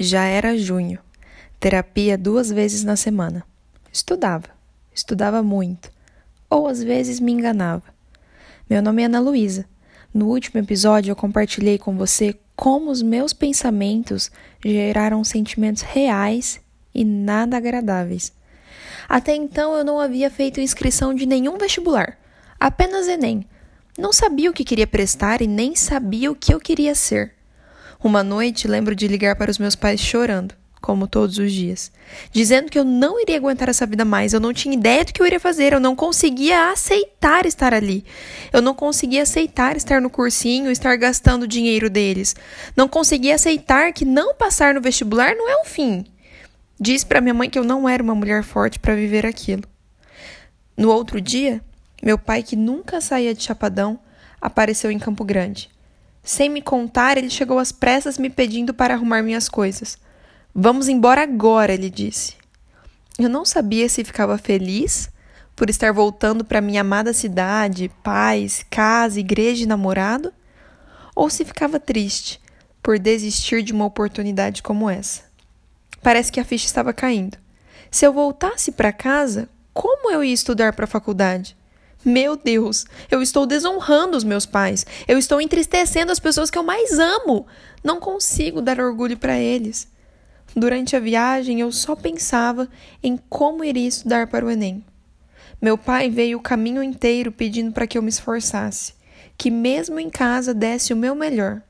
Já 0.00 0.26
era 0.26 0.56
junho. 0.56 1.00
Terapia 1.58 2.16
duas 2.16 2.50
vezes 2.50 2.84
na 2.84 2.94
semana. 2.94 3.44
Estudava. 3.92 4.46
Estudava 4.94 5.42
muito. 5.42 5.90
Ou 6.48 6.68
às 6.68 6.80
vezes 6.80 7.18
me 7.18 7.32
enganava. 7.32 7.82
Meu 8.70 8.80
nome 8.80 9.02
é 9.02 9.06
Ana 9.06 9.18
Luísa. 9.18 9.66
No 10.14 10.28
último 10.28 10.60
episódio 10.60 11.10
eu 11.10 11.16
compartilhei 11.16 11.78
com 11.78 11.96
você 11.96 12.38
como 12.54 12.92
os 12.92 13.02
meus 13.02 13.32
pensamentos 13.32 14.30
geraram 14.64 15.24
sentimentos 15.24 15.82
reais 15.82 16.60
e 16.94 17.04
nada 17.04 17.56
agradáveis. 17.56 18.32
Até 19.08 19.34
então 19.34 19.76
eu 19.76 19.84
não 19.84 19.98
havia 19.98 20.30
feito 20.30 20.60
inscrição 20.60 21.12
de 21.12 21.26
nenhum 21.26 21.58
vestibular, 21.58 22.16
apenas 22.58 23.08
Enem. 23.08 23.44
Não 23.98 24.12
sabia 24.12 24.48
o 24.48 24.54
que 24.54 24.64
queria 24.64 24.86
prestar 24.86 25.42
e 25.42 25.48
nem 25.48 25.74
sabia 25.74 26.30
o 26.30 26.36
que 26.36 26.54
eu 26.54 26.60
queria 26.60 26.94
ser. 26.94 27.37
Uma 28.02 28.22
noite 28.22 28.68
lembro 28.68 28.94
de 28.94 29.08
ligar 29.08 29.34
para 29.34 29.50
os 29.50 29.58
meus 29.58 29.74
pais 29.74 30.00
chorando, 30.00 30.54
como 30.80 31.08
todos 31.08 31.36
os 31.38 31.52
dias, 31.52 31.90
dizendo 32.30 32.70
que 32.70 32.78
eu 32.78 32.84
não 32.84 33.20
iria 33.20 33.36
aguentar 33.36 33.68
essa 33.68 33.84
vida 33.84 34.04
mais, 34.04 34.32
eu 34.32 34.38
não 34.38 34.52
tinha 34.52 34.72
ideia 34.72 35.04
do 35.04 35.12
que 35.12 35.20
eu 35.20 35.26
iria 35.26 35.40
fazer, 35.40 35.72
eu 35.72 35.80
não 35.80 35.96
conseguia 35.96 36.70
aceitar 36.70 37.44
estar 37.44 37.74
ali. 37.74 38.04
Eu 38.52 38.62
não 38.62 38.72
conseguia 38.72 39.24
aceitar 39.24 39.76
estar 39.76 40.00
no 40.00 40.08
cursinho, 40.08 40.70
estar 40.70 40.94
gastando 40.96 41.42
o 41.42 41.48
dinheiro 41.48 41.90
deles. 41.90 42.36
Não 42.76 42.86
conseguia 42.86 43.34
aceitar 43.34 43.92
que 43.92 44.04
não 44.04 44.32
passar 44.32 44.74
no 44.74 44.80
vestibular 44.80 45.34
não 45.34 45.50
é 45.50 45.60
o 45.60 45.64
fim. 45.64 46.04
Disse 46.78 47.04
para 47.04 47.20
minha 47.20 47.34
mãe 47.34 47.50
que 47.50 47.58
eu 47.58 47.64
não 47.64 47.88
era 47.88 48.00
uma 48.00 48.14
mulher 48.14 48.44
forte 48.44 48.78
para 48.78 48.94
viver 48.94 49.26
aquilo. 49.26 49.64
No 50.76 50.92
outro 50.92 51.20
dia, 51.20 51.60
meu 52.00 52.16
pai, 52.16 52.44
que 52.44 52.54
nunca 52.54 53.00
saía 53.00 53.34
de 53.34 53.42
Chapadão, 53.42 53.98
apareceu 54.40 54.88
em 54.88 54.98
Campo 55.00 55.24
Grande. 55.24 55.68
Sem 56.28 56.50
me 56.50 56.60
contar, 56.60 57.16
ele 57.16 57.30
chegou 57.30 57.58
às 57.58 57.72
pressas 57.72 58.18
me 58.18 58.28
pedindo 58.28 58.74
para 58.74 58.92
arrumar 58.92 59.22
minhas 59.22 59.48
coisas. 59.48 59.96
Vamos 60.54 60.86
embora 60.86 61.22
agora, 61.22 61.72
ele 61.72 61.88
disse. 61.88 62.34
Eu 63.18 63.30
não 63.30 63.46
sabia 63.46 63.88
se 63.88 64.04
ficava 64.04 64.36
feliz 64.36 65.08
por 65.56 65.70
estar 65.70 65.90
voltando 65.90 66.44
para 66.44 66.60
minha 66.60 66.82
amada 66.82 67.14
cidade, 67.14 67.90
paz, 68.02 68.62
casa, 68.68 69.18
igreja 69.18 69.62
e 69.62 69.66
namorado, 69.66 70.30
ou 71.16 71.30
se 71.30 71.46
ficava 71.46 71.80
triste 71.80 72.38
por 72.82 72.98
desistir 72.98 73.62
de 73.62 73.72
uma 73.72 73.86
oportunidade 73.86 74.62
como 74.62 74.90
essa. 74.90 75.22
Parece 76.02 76.30
que 76.30 76.38
a 76.38 76.44
ficha 76.44 76.66
estava 76.66 76.92
caindo. 76.92 77.38
Se 77.90 78.06
eu 78.06 78.12
voltasse 78.12 78.72
para 78.72 78.92
casa, 78.92 79.48
como 79.72 80.10
eu 80.10 80.22
ia 80.22 80.34
estudar 80.34 80.74
para 80.74 80.84
a 80.84 80.88
faculdade? 80.88 81.56
Meu 82.04 82.36
Deus, 82.36 82.86
eu 83.10 83.20
estou 83.20 83.44
desonrando 83.44 84.16
os 84.16 84.22
meus 84.22 84.46
pais. 84.46 84.86
Eu 85.08 85.18
estou 85.18 85.40
entristecendo 85.40 86.12
as 86.12 86.20
pessoas 86.20 86.48
que 86.48 86.56
eu 86.56 86.62
mais 86.62 86.96
amo. 86.98 87.44
Não 87.82 87.98
consigo 87.98 88.62
dar 88.62 88.78
orgulho 88.78 89.16
para 89.16 89.36
eles. 89.36 89.88
Durante 90.54 90.94
a 90.94 91.00
viagem, 91.00 91.60
eu 91.60 91.72
só 91.72 91.96
pensava 91.96 92.68
em 93.02 93.18
como 93.28 93.64
iria 93.64 93.88
estudar 93.88 94.28
para 94.28 94.46
o 94.46 94.50
Enem. 94.50 94.84
Meu 95.60 95.76
pai 95.76 96.08
veio 96.08 96.38
o 96.38 96.42
caminho 96.42 96.84
inteiro 96.84 97.32
pedindo 97.32 97.72
para 97.72 97.86
que 97.86 97.98
eu 97.98 98.02
me 98.02 98.08
esforçasse, 98.08 98.94
que 99.36 99.50
mesmo 99.50 99.98
em 99.98 100.08
casa 100.08 100.54
desse 100.54 100.92
o 100.92 100.96
meu 100.96 101.16
melhor. 101.16 101.60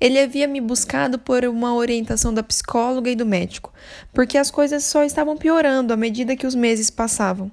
Ele 0.00 0.18
havia 0.18 0.46
me 0.46 0.60
buscado 0.60 1.18
por 1.18 1.44
uma 1.44 1.74
orientação 1.74 2.32
da 2.32 2.42
psicóloga 2.42 3.10
e 3.10 3.16
do 3.16 3.26
médico, 3.26 3.72
porque 4.12 4.38
as 4.38 4.50
coisas 4.50 4.84
só 4.84 5.02
estavam 5.02 5.36
piorando 5.36 5.92
à 5.92 5.96
medida 5.96 6.36
que 6.36 6.46
os 6.46 6.54
meses 6.54 6.88
passavam 6.88 7.50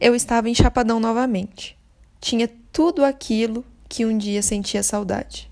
eu 0.00 0.14
estava 0.14 0.48
em 0.48 0.54
Chapadão 0.54 1.00
novamente. 1.00 1.76
Tinha 2.20 2.48
tudo 2.72 3.04
aquilo 3.04 3.64
que 3.88 4.04
um 4.04 4.16
dia 4.16 4.42
sentia 4.42 4.82
saudade. 4.82 5.50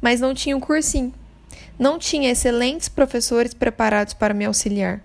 Mas 0.00 0.20
não 0.20 0.34
tinha 0.34 0.56
um 0.56 0.60
cursinho. 0.60 1.14
Não 1.78 1.98
tinha 1.98 2.30
excelentes 2.30 2.88
professores 2.88 3.54
preparados 3.54 4.14
para 4.14 4.34
me 4.34 4.44
auxiliar. 4.44 5.00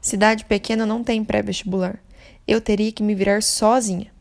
Cidade 0.00 0.44
pequena 0.44 0.84
não 0.84 1.02
tem 1.02 1.24
pré-vestibular. 1.24 1.98
Eu 2.46 2.60
teria 2.60 2.92
que 2.92 3.02
me 3.02 3.14
virar 3.14 3.42
sozinha. 3.42 4.12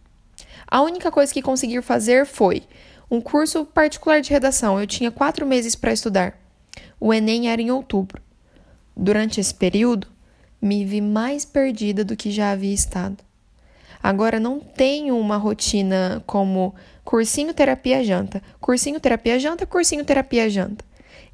A 0.67 0.81
única 0.81 1.11
coisa 1.11 1.33
que 1.33 1.41
consegui 1.41 1.81
fazer 1.81 2.25
foi 2.25 2.63
um 3.09 3.19
curso 3.19 3.65
particular 3.65 4.21
de 4.21 4.29
redação. 4.29 4.79
Eu 4.79 4.87
tinha 4.87 5.11
quatro 5.11 5.45
meses 5.45 5.75
para 5.75 5.91
estudar. 5.91 6.39
O 6.99 7.13
Enem 7.13 7.49
era 7.49 7.61
em 7.61 7.71
outubro. 7.71 8.21
Durante 8.95 9.39
esse 9.39 9.53
período, 9.53 10.07
me 10.61 10.85
vi 10.85 11.01
mais 11.01 11.43
perdida 11.43 12.05
do 12.05 12.15
que 12.15 12.31
já 12.31 12.51
havia 12.51 12.73
estado. 12.73 13.17
Agora 14.01 14.39
não 14.39 14.59
tenho 14.59 15.17
uma 15.17 15.37
rotina 15.37 16.23
como 16.25 16.73
cursinho 17.03 17.53
terapia 17.53 18.03
janta, 18.03 18.41
cursinho 18.59 18.99
terapia 18.99 19.39
janta, 19.39 19.65
cursinho 19.65 20.03
terapia 20.03 20.49
janta. 20.49 20.83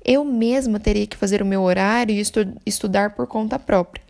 Eu 0.04 0.24
mesma 0.24 0.80
teria 0.80 1.08
que 1.08 1.18
fazer 1.18 1.42
o 1.42 1.46
meu 1.46 1.62
horário 1.62 2.14
e 2.14 2.20
estu 2.20 2.48
estudar 2.66 3.16
por 3.16 3.28
conta 3.28 3.58
própria. 3.58 4.04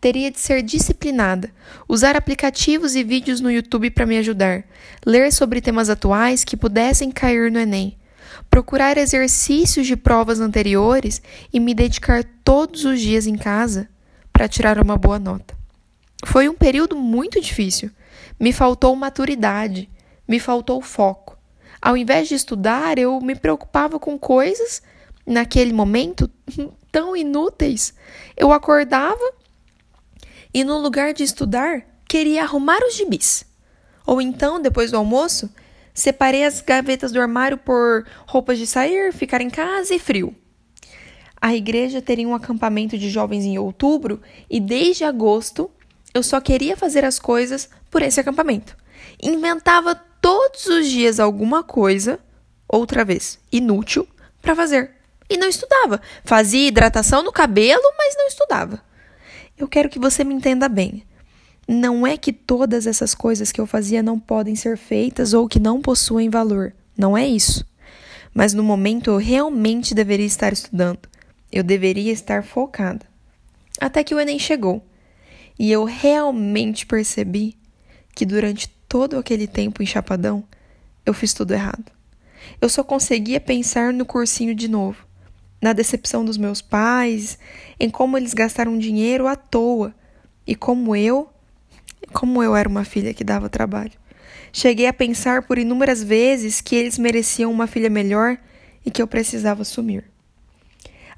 Teria 0.00 0.30
de 0.30 0.38
ser 0.38 0.62
disciplinada, 0.62 1.50
usar 1.88 2.16
aplicativos 2.16 2.94
e 2.94 3.02
vídeos 3.02 3.40
no 3.40 3.50
YouTube 3.50 3.90
para 3.90 4.06
me 4.06 4.18
ajudar, 4.18 4.64
ler 5.06 5.32
sobre 5.32 5.60
temas 5.60 5.88
atuais 5.88 6.44
que 6.44 6.56
pudessem 6.56 7.10
cair 7.10 7.50
no 7.50 7.58
Enem, 7.58 7.96
procurar 8.50 8.98
exercícios 8.98 9.86
de 9.86 9.96
provas 9.96 10.40
anteriores 10.40 11.22
e 11.52 11.58
me 11.58 11.74
dedicar 11.74 12.24
todos 12.44 12.84
os 12.84 13.00
dias 13.00 13.26
em 13.26 13.36
casa 13.36 13.88
para 14.32 14.48
tirar 14.48 14.80
uma 14.80 14.96
boa 14.96 15.18
nota. 15.18 15.61
Foi 16.24 16.48
um 16.48 16.54
período 16.54 16.96
muito 16.96 17.40
difícil, 17.40 17.90
me 18.38 18.52
faltou 18.52 18.94
maturidade, 18.94 19.90
me 20.26 20.38
faltou 20.38 20.80
foco. 20.80 21.36
Ao 21.80 21.96
invés 21.96 22.28
de 22.28 22.34
estudar, 22.34 22.96
eu 22.98 23.20
me 23.20 23.34
preocupava 23.34 23.98
com 23.98 24.18
coisas, 24.18 24.80
naquele 25.26 25.72
momento, 25.72 26.30
tão 26.92 27.16
inúteis. 27.16 27.92
Eu 28.36 28.52
acordava 28.52 29.32
e, 30.54 30.62
no 30.62 30.78
lugar 30.78 31.12
de 31.12 31.24
estudar, 31.24 31.82
queria 32.08 32.42
arrumar 32.42 32.78
os 32.86 32.94
gibis. 32.94 33.44
Ou 34.06 34.20
então, 34.20 34.60
depois 34.60 34.90
do 34.90 34.96
almoço, 34.96 35.50
separei 35.94 36.44
as 36.44 36.60
gavetas 36.60 37.10
do 37.10 37.20
armário 37.20 37.58
por 37.58 38.06
roupas 38.26 38.58
de 38.58 38.66
sair, 38.66 39.12
ficar 39.12 39.40
em 39.40 39.50
casa 39.50 39.94
e 39.94 39.98
frio. 39.98 40.34
A 41.40 41.54
igreja 41.54 42.00
teria 42.00 42.28
um 42.28 42.34
acampamento 42.34 42.96
de 42.96 43.10
jovens 43.10 43.44
em 43.44 43.58
outubro 43.58 44.20
e 44.48 44.60
desde 44.60 45.02
agosto 45.02 45.68
eu 46.14 46.22
só 46.22 46.40
queria 46.40 46.76
fazer 46.76 47.04
as 47.04 47.18
coisas 47.18 47.68
por 47.90 48.02
esse 48.02 48.20
acampamento. 48.20 48.76
Inventava 49.22 49.94
todos 49.94 50.66
os 50.66 50.86
dias 50.86 51.18
alguma 51.18 51.62
coisa, 51.62 52.18
outra 52.68 53.04
vez, 53.04 53.38
inútil, 53.50 54.06
para 54.40 54.54
fazer. 54.54 54.90
E 55.28 55.36
não 55.36 55.48
estudava. 55.48 56.00
Fazia 56.24 56.68
hidratação 56.68 57.22
no 57.22 57.32
cabelo, 57.32 57.82
mas 57.96 58.16
não 58.16 58.26
estudava. 58.26 58.82
Eu 59.56 59.66
quero 59.66 59.88
que 59.88 59.98
você 59.98 60.24
me 60.24 60.34
entenda 60.34 60.68
bem. 60.68 61.04
Não 61.66 62.06
é 62.06 62.16
que 62.16 62.32
todas 62.32 62.86
essas 62.86 63.14
coisas 63.14 63.52
que 63.52 63.60
eu 63.60 63.66
fazia 63.66 64.02
não 64.02 64.18
podem 64.18 64.54
ser 64.54 64.76
feitas 64.76 65.32
ou 65.32 65.48
que 65.48 65.60
não 65.60 65.80
possuem 65.80 66.28
valor. 66.28 66.74
Não 66.96 67.16
é 67.16 67.26
isso. 67.26 67.64
Mas 68.34 68.52
no 68.52 68.62
momento 68.62 69.10
eu 69.10 69.16
realmente 69.16 69.94
deveria 69.94 70.26
estar 70.26 70.52
estudando. 70.52 71.08
Eu 71.50 71.62
deveria 71.62 72.12
estar 72.12 72.42
focada. 72.42 73.06
Até 73.80 74.02
que 74.02 74.14
o 74.14 74.20
Enem 74.20 74.38
chegou. 74.38 74.84
E 75.62 75.70
eu 75.70 75.84
realmente 75.84 76.84
percebi 76.84 77.56
que 78.16 78.26
durante 78.26 78.66
todo 78.88 79.16
aquele 79.16 79.46
tempo 79.46 79.80
em 79.80 79.86
Chapadão 79.86 80.42
eu 81.06 81.14
fiz 81.14 81.32
tudo 81.32 81.54
errado. 81.54 81.84
Eu 82.60 82.68
só 82.68 82.82
conseguia 82.82 83.40
pensar 83.40 83.92
no 83.92 84.04
cursinho 84.04 84.56
de 84.56 84.66
novo, 84.66 85.06
na 85.60 85.72
decepção 85.72 86.24
dos 86.24 86.36
meus 86.36 86.60
pais, 86.60 87.38
em 87.78 87.88
como 87.88 88.16
eles 88.16 88.34
gastaram 88.34 88.76
dinheiro 88.76 89.28
à 89.28 89.36
toa 89.36 89.94
e 90.44 90.56
como 90.56 90.96
eu, 90.96 91.30
como 92.12 92.42
eu 92.42 92.56
era 92.56 92.68
uma 92.68 92.84
filha 92.84 93.14
que 93.14 93.22
dava 93.22 93.48
trabalho. 93.48 93.92
Cheguei 94.52 94.88
a 94.88 94.92
pensar 94.92 95.42
por 95.42 95.58
inúmeras 95.58 96.02
vezes 96.02 96.60
que 96.60 96.74
eles 96.74 96.98
mereciam 96.98 97.52
uma 97.52 97.68
filha 97.68 97.88
melhor 97.88 98.36
e 98.84 98.90
que 98.90 99.00
eu 99.00 99.06
precisava 99.06 99.62
sumir. 99.62 100.02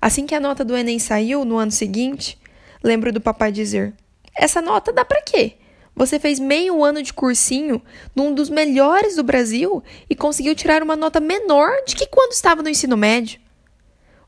Assim 0.02 0.26
que 0.26 0.34
a 0.34 0.40
nota 0.40 0.62
do 0.62 0.76
Enem 0.76 0.98
saiu 0.98 1.46
no 1.46 1.56
ano 1.56 1.72
seguinte, 1.72 2.38
lembro 2.82 3.10
do 3.10 3.22
papai 3.22 3.50
dizer: 3.50 3.94
essa 4.36 4.60
nota 4.60 4.92
dá 4.92 5.04
para 5.04 5.22
quê? 5.22 5.54
Você 5.96 6.18
fez 6.18 6.40
meio 6.40 6.82
ano 6.82 7.02
de 7.02 7.12
cursinho 7.12 7.80
num 8.14 8.34
dos 8.34 8.50
melhores 8.50 9.14
do 9.14 9.22
Brasil 9.22 9.82
e 10.10 10.14
conseguiu 10.14 10.54
tirar 10.54 10.82
uma 10.82 10.96
nota 10.96 11.20
menor 11.20 11.70
de 11.86 11.94
que 11.94 12.06
quando 12.06 12.32
estava 12.32 12.62
no 12.62 12.68
ensino 12.68 12.96
médio. 12.96 13.40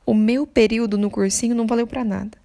O 0.05 0.14
meu 0.14 0.47
período 0.47 0.97
no 0.97 1.11
cursinho 1.11 1.56
não 1.56 1.67
valeu 1.67 1.87
para 1.87 2.05
nada. 2.05 2.38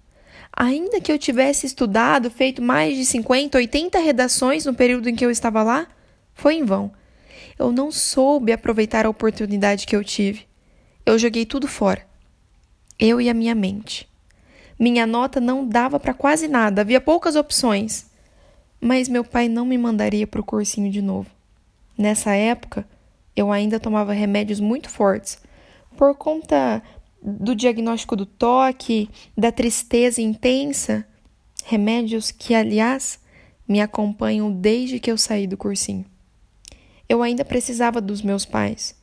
Ainda 0.54 1.00
que 1.00 1.10
eu 1.10 1.18
tivesse 1.18 1.66
estudado, 1.66 2.30
feito 2.30 2.60
mais 2.60 2.96
de 2.96 3.06
50, 3.06 3.56
80 3.56 3.98
redações 4.00 4.66
no 4.66 4.74
período 4.74 5.08
em 5.08 5.14
que 5.14 5.24
eu 5.24 5.30
estava 5.30 5.62
lá, 5.62 5.86
foi 6.34 6.56
em 6.56 6.64
vão. 6.64 6.92
Eu 7.58 7.70
não 7.70 7.92
soube 7.92 8.52
aproveitar 8.52 9.06
a 9.06 9.10
oportunidade 9.10 9.86
que 9.86 9.94
eu 9.94 10.02
tive. 10.02 10.46
Eu 11.06 11.18
joguei 11.18 11.46
tudo 11.46 11.68
fora. 11.68 12.04
Eu 12.98 13.20
e 13.20 13.30
a 13.30 13.34
minha 13.34 13.54
mente. 13.54 14.11
Minha 14.78 15.06
nota 15.06 15.40
não 15.40 15.66
dava 15.66 16.00
para 16.00 16.14
quase 16.14 16.48
nada, 16.48 16.80
havia 16.80 17.00
poucas 17.00 17.36
opções. 17.36 18.06
Mas 18.80 19.08
meu 19.08 19.24
pai 19.24 19.48
não 19.48 19.64
me 19.64 19.78
mandaria 19.78 20.26
para 20.26 20.40
o 20.40 20.44
cursinho 20.44 20.90
de 20.90 21.00
novo. 21.00 21.30
Nessa 21.96 22.34
época, 22.34 22.86
eu 23.36 23.52
ainda 23.52 23.78
tomava 23.78 24.12
remédios 24.12 24.60
muito 24.60 24.90
fortes, 24.90 25.38
por 25.96 26.14
conta 26.16 26.82
do 27.22 27.54
diagnóstico 27.54 28.16
do 28.16 28.26
toque, 28.26 29.08
da 29.36 29.52
tristeza 29.52 30.20
intensa, 30.20 31.06
remédios 31.64 32.30
que, 32.30 32.54
aliás, 32.54 33.20
me 33.68 33.80
acompanham 33.80 34.50
desde 34.52 34.98
que 34.98 35.10
eu 35.10 35.16
saí 35.16 35.46
do 35.46 35.56
cursinho. 35.56 36.04
Eu 37.08 37.22
ainda 37.22 37.44
precisava 37.44 38.00
dos 38.00 38.22
meus 38.22 38.44
pais, 38.44 38.98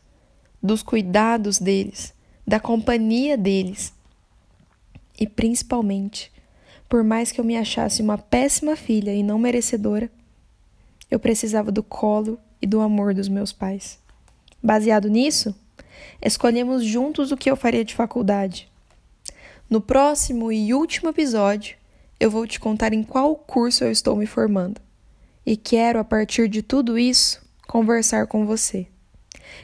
dos 0.62 0.83
cuidados 0.83 1.60
deles, 1.60 2.13
da 2.45 2.60
companhia 2.60 3.38
deles. 3.38 3.94
E 5.19 5.27
principalmente, 5.27 6.31
por 6.88 7.04
mais 7.04 7.31
que 7.31 7.42
eu 7.42 7.45
me 7.45 7.57
achasse 7.57 8.01
uma 8.01 8.18
péssima 8.18 8.75
filha 8.75 9.13
e 9.13 9.21
não 9.21 9.38
merecedora, 9.38 10.10
eu 11.12 11.19
precisava 11.19 11.71
do 11.71 11.83
colo 11.83 12.39
e 12.62 12.66
do 12.66 12.80
amor 12.80 13.13
dos 13.13 13.27
meus 13.27 13.51
pais. 13.51 14.00
Baseado 14.62 15.10
nisso, 15.10 15.54
escolhemos 16.21 16.83
juntos 16.83 17.31
o 17.31 17.38
que 17.38 17.50
eu 17.50 17.56
faria 17.56 17.83
de 17.83 17.95
faculdade. 17.95 18.69
No 19.69 19.81
próximo 19.81 20.51
e 20.51 20.74
último 20.74 21.10
episódio, 21.10 21.77
eu 22.19 22.31
vou 22.31 22.48
te 22.48 22.60
contar 22.60 22.94
em 22.94 23.04
qual 23.04 23.36
curso 23.36 23.83
eu 23.83 23.92
estou 23.92 24.15
me 24.15 24.25
formando. 24.25 24.81
E 25.45 25.56
quero, 25.56 26.00
a 26.00 26.04
partir 26.04 26.48
de 26.48 26.62
tudo 26.62 26.98
isso, 26.98 27.42
conversar 27.68 28.27
com 28.27 28.45
você. 28.45 28.88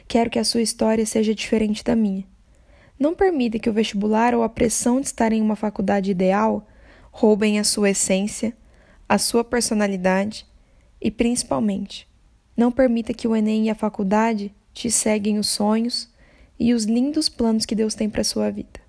Quero 0.08 0.30
que 0.30 0.38
a 0.38 0.44
sua 0.44 0.62
história 0.62 1.04
seja 1.04 1.34
diferente 1.34 1.82
da 1.82 1.94
minha. 1.94 2.24
Não 2.98 3.14
permita 3.14 3.58
que 3.58 3.68
o 3.68 3.72
vestibular 3.72 4.34
ou 4.34 4.42
a 4.42 4.48
pressão 4.48 5.00
de 5.00 5.06
estar 5.06 5.32
em 5.32 5.42
uma 5.42 5.56
faculdade 5.56 6.10
ideal 6.10 6.66
roubem 7.10 7.58
a 7.58 7.64
sua 7.64 7.90
essência, 7.90 8.56
a 9.08 9.18
sua 9.18 9.44
personalidade 9.44 10.46
e, 11.00 11.10
principalmente, 11.10 12.08
não 12.56 12.72
permita 12.72 13.12
que 13.12 13.28
o 13.28 13.36
Enem 13.36 13.66
e 13.66 13.70
a 13.70 13.74
faculdade 13.74 14.54
te 14.72 14.90
seguem 14.90 15.38
os 15.38 15.48
sonhos 15.48 16.08
e 16.58 16.72
os 16.72 16.84
lindos 16.84 17.28
planos 17.28 17.66
que 17.66 17.74
Deus 17.74 17.94
tem 17.94 18.08
para 18.08 18.24
sua 18.24 18.50
vida. 18.50 18.85